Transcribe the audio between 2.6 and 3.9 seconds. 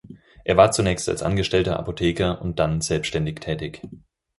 selbständig tätig.